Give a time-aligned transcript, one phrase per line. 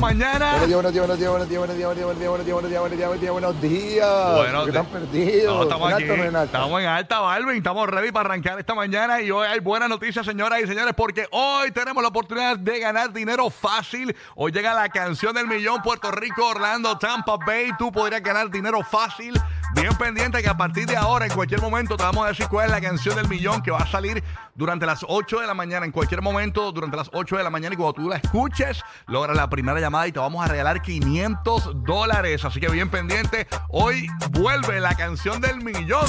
[0.00, 0.52] mañana.
[0.58, 3.00] Buenos días, buenos días, buenos días, buenos días, buenos días, buenos días, buenos días, buenos
[3.00, 4.36] días, buenos días, buenos días, buenos días.
[4.36, 4.84] Buenos ¿Por qué días.
[4.84, 5.56] están perdidos?
[5.56, 6.04] No, estamos ¿En aquí.
[6.44, 7.56] Estamos en alta, Balvin.
[7.56, 9.20] Estamos ready para arrancar esta mañana.
[9.20, 13.12] Y hoy hay buenas noticias, señoras y señores, porque hoy tenemos la oportunidad de ganar
[13.12, 14.14] dinero fácil.
[14.36, 17.70] Hoy llega la canción del millón Puerto Rico, Orlando, Tampa Bay.
[17.78, 19.34] Tú podrías ganar dinero fácil.
[19.72, 22.66] Bien pendiente que a partir de ahora, en cualquier momento, te vamos a decir cuál
[22.66, 24.22] es la canción del millón que va a salir
[24.54, 25.84] durante las 8 de la mañana.
[25.84, 27.74] En cualquier momento, durante las 8 de la mañana.
[27.74, 31.84] Y cuando tú la escuches, logras la primera llamada y te vamos a regalar 500
[31.84, 32.44] dólares.
[32.44, 33.48] Así que bien pendiente.
[33.68, 36.06] Hoy vuelve la canción del millón.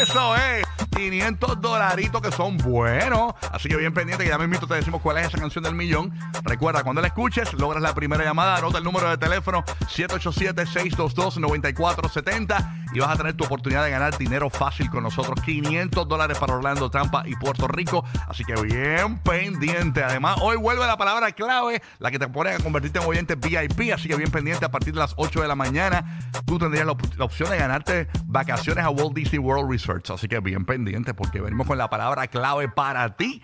[0.00, 0.64] Eso es.
[0.96, 3.34] 500 dolaritos que son buenos.
[3.52, 6.12] Así que bien pendiente que ya mismo te decimos cuál es esa canción del millón.
[6.42, 8.56] Recuerda, cuando la escuches, logras la primera llamada.
[8.56, 14.50] Anota el número de teléfono 787-622-9470 y vas a tener tu oportunidad de ganar dinero
[14.50, 15.40] fácil con nosotros.
[15.44, 18.04] 500 dólares para Orlando, Tampa y Puerto Rico.
[18.26, 20.02] Así que bien pendiente.
[20.02, 23.92] Además, hoy vuelve la palabra clave, la que te pone a convertirte en oyente VIP.
[23.92, 26.20] Así que bien pendiente a partir de las 8 de la mañana.
[26.44, 30.10] Tú tendrías la, la opción de ganarte vacaciones a Walt Disney World Research.
[30.10, 33.42] Así que bien pendiente porque venimos con la palabra clave para ti.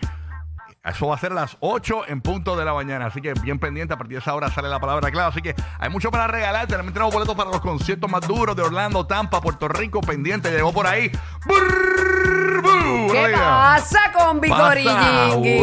[0.85, 3.07] Eso va a ser las 8 en punto de la mañana.
[3.07, 3.93] Así que bien pendiente.
[3.93, 5.29] A partir de esa hora sale la palabra clave.
[5.29, 6.67] Así que hay mucho para regalar.
[6.67, 10.01] También tenemos boletos para los conciertos más duros de Orlando, Tampa, Puerto Rico.
[10.01, 10.51] Pendiente.
[10.51, 11.11] Llegó por ahí.
[11.45, 12.63] Brrr.
[13.11, 15.59] ¿Qué pasa con Vicorillingui?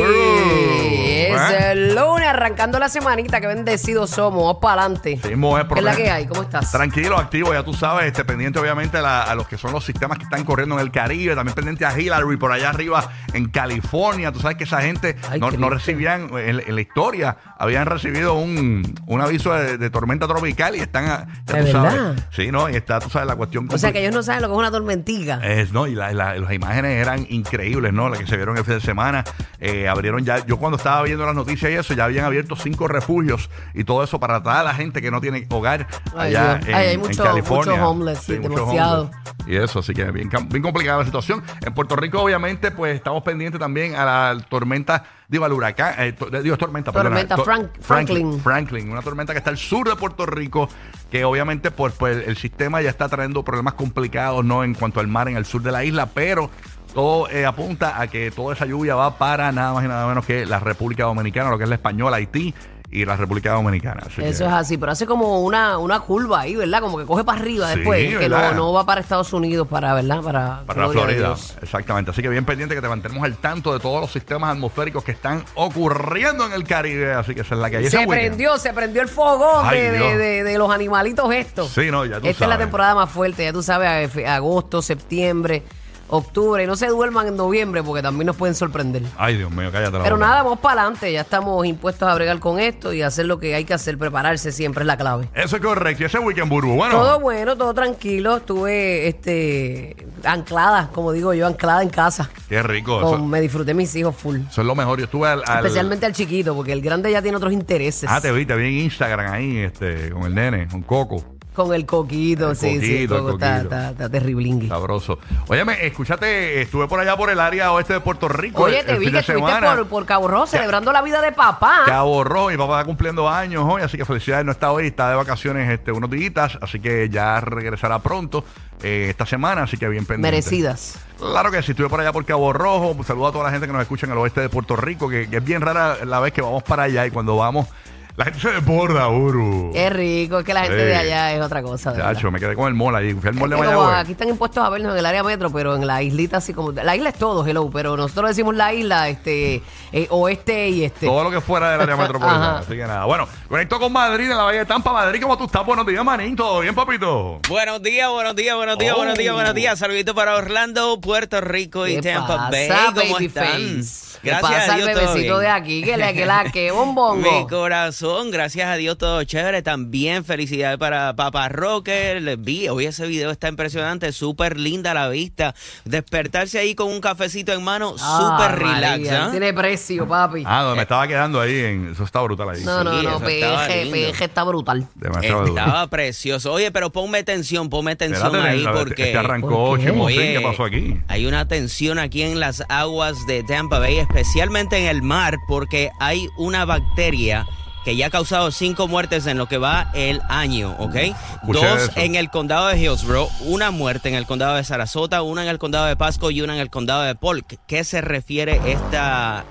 [1.35, 1.73] Es ¿Eh?
[1.73, 3.41] el lunes, arrancando la semanita.
[3.41, 4.43] Qué bendecidos somos.
[4.43, 5.21] Vamos para adelante.
[5.23, 6.27] Sí, es ¿Qué es la que hay?
[6.27, 6.71] ¿Cómo estás?
[6.73, 9.85] Tranquilo, activo, ya tú sabes, este, pendiente obviamente a, la- a los que son los
[9.85, 13.49] sistemas que están corriendo en el Caribe, también pendiente a Hillary por allá arriba en
[13.51, 14.33] California.
[14.33, 15.71] Tú sabes que esa gente Ay, no, no Cristo.
[15.71, 20.81] recibían, en, en la historia, habían recibido un, un aviso de, de tormenta tropical y
[20.81, 21.93] están, a- ya ¿De tú sabes.
[21.95, 22.15] verdad?
[22.31, 22.69] Sí, ¿no?
[22.69, 23.69] Y está, tú sabes, la cuestión.
[23.73, 25.41] O sea que ellos no saben lo que es una tormentica.
[25.43, 28.09] es, no, y la- la- las imágenes eran increíbles, ¿no?
[28.09, 29.25] Las que se vieron el fin de semana.
[29.59, 32.89] Eh, abrieron ya, yo cuando estaba viendo las noticias y eso, ya habían abierto cinco
[32.89, 36.75] refugios y todo eso para toda la gente que no tiene hogar allá en, Ay,
[36.89, 37.75] hay en mucho- California.
[37.75, 39.03] mucho homeless, sí, mucho demasiado.
[39.03, 39.23] homeless.
[39.47, 41.43] Y eso, así que bien, bien complicada la situación.
[41.65, 46.13] En Puerto Rico, obviamente, pues estamos pendientes también a la tormenta, digo, al huracán, eh,
[46.13, 47.11] to- digo, tormenta, perdona.
[47.11, 48.41] Tormenta To- Frank- Franklin.
[48.41, 50.69] Franklin, una tormenta que está al sur de Puerto Rico,
[51.11, 55.09] que obviamente pues, pues el sistema ya está trayendo problemas complicados no en cuanto al
[55.09, 56.49] mar en el sur de la isla, pero
[56.95, 60.25] todo eh, apunta a que toda esa lluvia va para nada más y nada menos
[60.27, 62.55] que la República Dominicana, lo que es la española, Haití
[62.95, 64.03] y la República Dominicana.
[64.07, 66.83] Así Eso que- es así, pero hace como una, una curva ahí, ¿verdad?
[66.83, 69.95] Como que coge para arriba Sí, después, que no, no va para Estados Unidos, para,
[69.95, 70.21] ¿verdad?
[70.21, 72.11] Para, Para la Florida, exactamente.
[72.11, 75.13] Así que bien pendiente que te mantenemos al tanto de todos los sistemas atmosféricos que
[75.13, 77.15] están ocurriendo en el Caribe.
[77.15, 77.85] Así que esa es la que hay.
[77.87, 78.19] Ese Se weekend.
[78.27, 81.71] prendió, se prendió el fogón Ay, de, de- de- de los animalitos estos.
[81.71, 84.83] Sí, no, ya tú Esta es la temporada más fuerte, ya tú sabes, ag- agosto,
[84.83, 85.63] septiembre,
[86.13, 86.63] octubre.
[86.63, 89.03] Y no se duerman en noviembre porque también nos pueden sorprender.
[89.17, 90.27] Ay, Dios mío, cállate la Pero boca.
[90.29, 91.11] nada, vamos para adelante.
[91.13, 93.97] Ya estamos impuestos a bregar con esto y hacer lo que hay que hacer.
[93.99, 95.29] Prepararse siempre es la clave.
[95.35, 96.03] Eso es correcto.
[96.03, 96.95] Y ese weekend, Burbu, bueno.
[96.95, 98.37] Todo bueno, todo tranquilo.
[98.37, 102.31] Estuve este, anclada, como digo yo, anclada en casa.
[102.49, 103.01] Qué rico.
[103.01, 104.37] Con- Eso, me disfruté mis hijos full.
[104.51, 104.99] eso es lo mejor.
[104.99, 105.43] Yo estuve al.
[105.47, 108.09] al- Especialmente al chiquito, porque el grande ya tiene otros intereses.
[108.13, 111.25] Ah, te vi, te vi en Instagram ahí, este, con el nene, con Coco.
[111.55, 112.81] Con el coquito, El sí, sí.
[112.81, 114.69] coquito, el Coco está, está, está terriblingui.
[114.69, 115.19] Sabroso.
[115.49, 118.63] Óyeme, escúchate, estuve por allá por el área oeste de Puerto Rico.
[118.63, 121.83] Oye, te vi que estuviste por, por Cabo Rojo celebrando la vida de papá.
[121.85, 125.11] Cabo Rojo, mi papá está cumpliendo años hoy, así que felicidades, no está hoy, está
[125.11, 128.45] de vacaciones este, unos días, así que ya regresará pronto
[128.83, 130.31] eh, esta semana, así que bien pendiente.
[130.31, 130.99] Merecidas.
[131.19, 133.73] Claro que sí, estuve por allá por Cabo Rojo, saludo a toda la gente que
[133.73, 136.33] nos escucha en el oeste de Puerto Rico, que, que es bien rara la vez
[136.33, 137.69] que vamos para allá y cuando vamos,
[138.17, 139.71] la gente se desborda, Uru.
[139.73, 140.85] Qué rico, es que la gente Sí.
[140.85, 141.91] de allá es otra cosa.
[141.93, 142.15] de verdad.
[142.15, 144.03] Chacho, me quedé con el mall ahí, fui al mall de Es que como Mayagüez.
[144.03, 146.73] aquí están impuestos a vernos en el área metro, pero en la islita así como...
[146.73, 149.63] La isla es todo, hello, pero nosotros decimos la isla, este,
[149.93, 151.07] eh, oeste y este.
[151.07, 152.59] Todo lo que fuera del área metropolitana.
[152.59, 153.05] Así que nada.
[153.07, 154.93] Bueno, conecto con Madrid en la Valle de Tampa.
[154.93, 155.65] Madrid, ¿cómo tú estás?
[155.65, 156.37] Buenos días, manín.
[156.37, 157.41] ¿Todo bien, papito?
[157.49, 158.99] Buenos días, buenos días, buenos días, Oh.
[158.99, 159.79] buenos días, buenos días.
[159.79, 162.69] Saludito para Orlando, Puerto Rico y ¿Qué Tampa pasa, Bay.
[162.95, 163.45] ¿Cómo están?
[163.45, 164.12] babyface?
[164.23, 165.83] ¿Qué Gracias pasa a el Dios todo bebecito de aquí?
[165.83, 167.41] Que le que la que bombongo.
[167.41, 169.63] Mi corazón, gracias a Dios todo chévere.
[169.63, 172.23] También felicidades para Papá Rocker.
[172.23, 175.57] Les vi, hoy ese video está impresionante, súper linda la vista.
[175.85, 179.11] Despertarse ahí con un cafecito en mano, Ah, súper relax.
[179.11, 179.29] ¿ah?
[179.33, 180.45] Tiene precio, papi.
[180.47, 181.59] Ah, donde me estaba quedando ahí.
[181.59, 182.63] En, eso está brutal ahí.
[182.63, 183.91] no, no, sí, no, PG.
[183.91, 184.87] PG está brutal.
[184.95, 185.59] Demasiado duro.
[185.59, 186.53] Estaba precioso.
[186.53, 189.03] Oye, pero ponme atención, ponme atención Espérate, ahí porque...
[189.07, 189.91] Este arrancó ¿Por qué?
[189.91, 190.97] Oye, ¿Qué pasó aquí?
[191.09, 195.91] Hay una tensión aquí en las aguas de Tampa Bay, especialmente en el mar, porque
[195.99, 197.47] hay una bacteria
[197.83, 200.95] que ya ha causado cinco muertes en lo que va el año, ¿ok?
[200.97, 201.93] Escuché Dos eso.
[201.97, 205.59] en el condado de Hillsborough, una muerte en el condado de Sarasota, una en el
[205.59, 207.59] condado de Pasco y una en el condado de Polk.
[207.67, 209.45] ¿Qué se refiere esta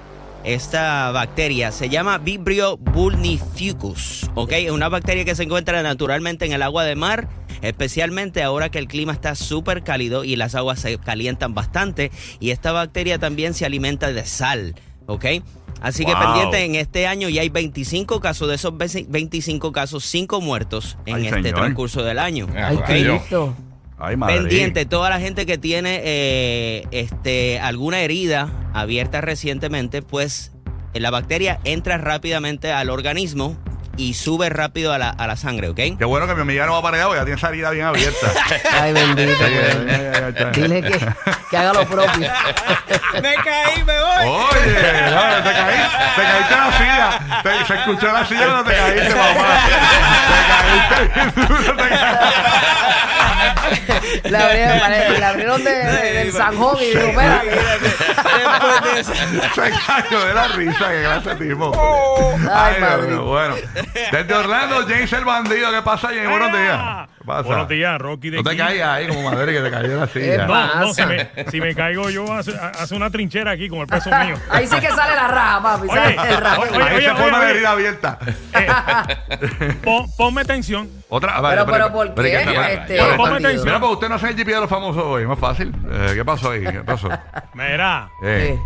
[0.43, 4.51] esta bacteria se llama Vibrio vulnificus, ¿ok?
[4.53, 7.27] Es una bacteria que se encuentra naturalmente en el agua de mar,
[7.61, 12.11] especialmente ahora que el clima está súper cálido y las aguas se calientan bastante.
[12.39, 15.25] Y esta bacteria también se alimenta de sal, ¿ok?
[15.81, 16.23] Así que Wow.
[16.23, 21.15] pendiente, en este año ya hay 25 casos, de esos 25 casos, 5 muertos en
[21.15, 21.55] Ay, este señor.
[21.59, 22.47] transcurso del año.
[22.55, 23.13] Ay, qué yo.
[23.13, 23.55] listo.
[24.01, 24.37] Ay, madre.
[24.39, 30.51] Pendiente, toda la gente que tiene eh, este, alguna herida abierta recientemente, pues
[30.93, 33.57] eh, la bacteria entra rápidamente al organismo
[33.97, 35.79] y sube rápido a la, a la sangre, ¿ok?
[35.97, 37.85] Qué bueno que mi amiga no va para allá porque ya tiene esa herida bien
[37.85, 38.33] abierta.
[38.73, 39.31] Ay, bendito.
[40.31, 40.49] Ya.
[40.51, 40.97] Dile que,
[41.51, 42.31] que haga lo propio.
[43.21, 44.25] me caí, me voy.
[44.25, 47.09] Oye, no, te caíste, te caíste en la silla.
[47.43, 49.45] Te- se escuchó en la silla cuando te caíste, mamá.
[50.89, 51.41] Te caíste.
[51.73, 52.07] te caíste.
[54.29, 57.21] Le abrieron, pare- le abrieron de- de- del Sanjón y dijo,
[58.95, 59.13] eso.
[59.55, 62.37] Se cayó de la risa, qué clase de tipo.
[62.53, 63.07] Ay, madre.
[63.07, 63.55] mío, Bueno,
[64.11, 65.71] desde Orlando, James el bandido.
[65.71, 66.29] ¿Qué pasa, James?
[66.29, 66.79] Buenos días.
[67.21, 67.43] ¿Qué pasa?
[67.43, 70.47] Buenos días, Rocky de No te caigas ahí como madre que te cayó la silla.
[70.47, 73.87] No, no, si me, si me caigo yo, hace, hace una trinchera aquí con el
[73.87, 74.35] peso mío.
[74.49, 75.87] Ahí sí que sale la raja, papi.
[75.87, 76.59] Oye, Sale el raja.
[76.59, 77.51] oye, Ahí oye, se forma oye, la oye.
[77.51, 78.19] herida abierta.
[79.83, 80.89] Pon- ponme atención.
[81.09, 81.31] Otra.
[81.33, 82.31] Pero, vale, pero, ¿por pero, qué?
[82.31, 83.65] ¿qué está- Este, Pero ponme atención.
[83.65, 85.73] Mira, pues usted no hace el GP de los famosos hoy, más fácil.
[85.91, 86.63] Eh, ¿Qué pasó ahí?
[86.63, 87.09] ¿Qué pasó?
[87.53, 88.59] Mira, Eh, Eh,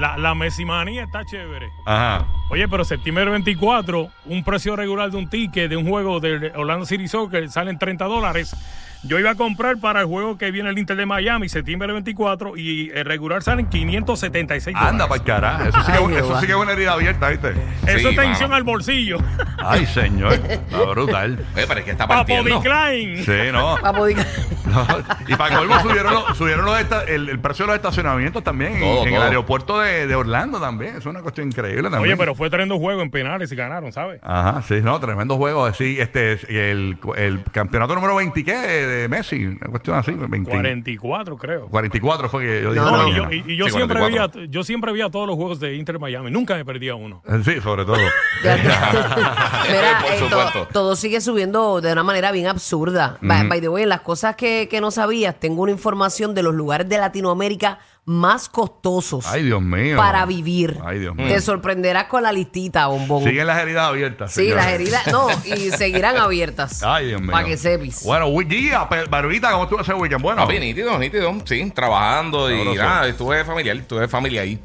[0.00, 1.70] la, la mesimanía está chévere.
[1.84, 2.26] Ajá.
[2.48, 6.86] Oye, pero septiembre 24, un precio regular de un ticket de un juego de Orlando
[6.86, 8.56] City Soccer salen 30 dólares.
[9.02, 12.58] Yo iba a comprar para el juego que viene el Inter de Miami, septiembre 24,
[12.58, 14.92] y el regular salen 576 dólares.
[14.92, 15.62] Anda, para el carajo.
[15.64, 17.48] Eso sí, que, Ay, eso sí que es una herida abierta, ¿viste?
[17.86, 18.56] Eso Sí, es tensión mano.
[18.56, 19.16] al bolsillo.
[19.58, 20.34] Ay, señor.
[20.34, 21.38] Está brutal.
[21.56, 22.60] Oye, pero es que está Papo partiendo.
[22.60, 23.24] Decline.
[23.24, 23.76] Sí, no.
[23.80, 24.06] papo,
[24.70, 24.86] No,
[25.26, 28.74] Y para colmo subieron, los, subieron los esta- el, el precio de los estacionamientos también
[28.74, 30.96] en- Todo, en, el aeropuerto de, de Orlando también.
[30.96, 32.02] Es una cuestión increíble también.
[32.02, 34.20] Oye, pero fue tremendo juego en penales y ganaron, ¿sabes?
[34.22, 35.72] Ajá, sí, no, tremendo juego.
[35.72, 36.32] Sí, este,
[36.70, 38.52] el, el campeonato número 20, ¿qué?
[38.90, 39.44] De Messi.
[39.46, 40.12] Una cuestión así.
[40.12, 41.66] 20, 44, creo.
[41.68, 42.84] 44 fue que yo dije.
[42.84, 44.40] No, No, y yo, y- yo Sí, siempre 44.
[44.40, 46.30] veía, yo siempre veía todos los juegos de Inter Miami.
[46.30, 47.22] Nunca me perdía uno.
[47.44, 47.96] Sí, sobre todo.
[48.42, 50.68] Mira, Por eh, to- supuesto.
[50.72, 53.18] todo sigue subiendo de una manera bien absurda.
[53.20, 56.54] By- By the way, las cosas que, que no sabías, tengo una información de los
[56.54, 59.96] lugares de Latinoamérica más costosos Ay, Dios mío.
[59.96, 60.78] para vivir.
[60.84, 61.28] Ay, Dios mío.
[61.28, 63.22] Te sorprenderás con la listita, bombón.
[63.24, 64.32] Siguen las heridas abiertas.
[64.32, 64.64] Sí, señores.
[64.64, 66.82] las heridas, no, y seguirán abiertas.
[66.82, 67.30] Ay, Dios mío.
[67.30, 68.02] Para que sepis.
[68.04, 70.22] Bueno, Guía, Barbita, ¿cómo estuvo ese weekend?
[70.22, 71.32] Bueno, Papi, nítido, nítido.
[71.44, 72.82] Sí, trabajando y Sabroso.
[72.82, 74.58] nada, estuve familiar, estuve familia ahí.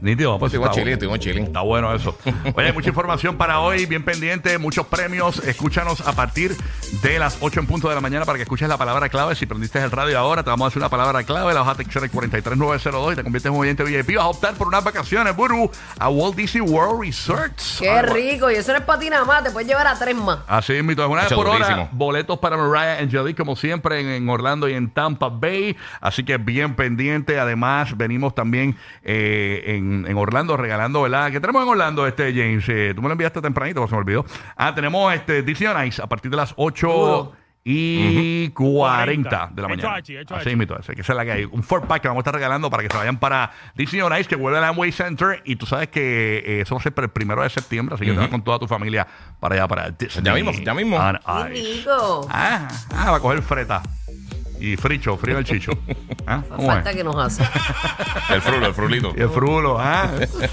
[0.00, 0.38] Nítido.
[0.38, 1.44] Pues, Estuvimos está chilling, estuvimos chilling.
[1.44, 2.16] Está bueno eso.
[2.54, 5.38] Oye, mucha información para hoy, bien pendiente, muchos premios.
[5.44, 6.56] Escúchanos a partir
[7.02, 9.34] de las 8 en punto de la mañana para que escuches la palabra clave.
[9.34, 11.82] Si prendiste el radio ahora, te vamos a decir una palabra clave, la vas a
[11.82, 14.16] el 43902 y te conviertes en un oyente VIP.
[14.16, 17.78] Vas a optar por unas vacaciones, Buru, a Walt Disney World Resorts.
[17.80, 18.50] Qué rico.
[18.50, 20.40] Y eso no es para ti nada más, te puedes llevar a tres más.
[20.46, 21.08] Así es, mito.
[21.08, 24.90] Una vez por hora, boletos para Mariah Angelique, como siempre, en, en Orlando y en
[24.90, 25.76] Tampa Bay.
[26.00, 27.38] Así que bien pendiente.
[27.38, 31.30] Además, venimos también eh, en, en Orlando regalando, ¿verdad?
[31.30, 32.64] ¿Qué tenemos en Orlando, este James?
[32.68, 34.24] Eh, tú me lo enviaste tempranito, se me olvidó.
[34.56, 37.32] Ah, tenemos este Disney on Ice a partir de las 8 Duro.
[37.64, 39.94] y 40 de la Hecho mañana.
[39.96, 40.56] H, hecho Así H.
[40.56, 41.44] mito, esa que esa es la que hay.
[41.44, 44.12] Un four pack que vamos a estar regalando para que se vayan para Disney on
[44.16, 45.42] Ice, que vuelve al Amway Center.
[45.44, 48.04] Y tú sabes que eh, eso va a ser para el primero de septiembre, así
[48.04, 49.06] que te vas con toda tu familia
[49.40, 50.24] para allá, para Disney.
[50.24, 50.96] Ya mismo, ya mismo.
[50.96, 51.18] on
[51.52, 51.78] Qué Ice.
[51.80, 52.26] rico.
[52.30, 53.82] Ah, ah, va a coger freta.
[54.60, 55.72] Y fricho, frío el chicho.
[56.26, 56.42] ¿Ah?
[56.48, 56.96] ¿Cómo Falta es?
[56.96, 57.42] que nos hace.
[58.30, 59.14] El frulo, el frulito.
[59.16, 60.10] Y el frulo, ¿ah?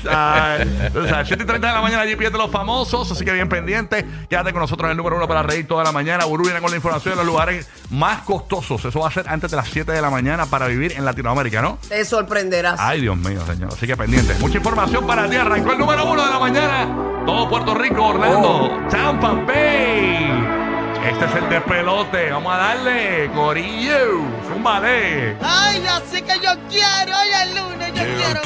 [0.09, 3.33] Ay, o sea, 7 y 30 de la mañana allí pierde los famosos, así que
[3.33, 4.05] bien pendiente.
[4.29, 6.23] Quédate con nosotros en el número uno para reír toda la mañana.
[6.23, 8.85] Burú viene con la información de los lugares más costosos.
[8.85, 11.61] Eso va a ser antes de las 7 de la mañana para vivir en Latinoamérica,
[11.61, 11.77] ¿no?
[11.89, 12.79] Te sorprenderás.
[12.79, 13.73] Ay, Dios mío, señor.
[13.73, 14.35] Así que pendiente.
[14.39, 15.35] Mucha información para ti.
[15.35, 17.23] Arrancó el número uno de la mañana.
[17.25, 20.64] Todo Puerto Rico, Orlando, Tampa Bay.
[21.05, 22.31] Este es el despelote.
[22.31, 24.23] Vamos a darle, Corillo.
[24.49, 25.37] Zúmbale.
[25.41, 28.41] Ay, así que yo quiero, hoy es lunes, yo quiero.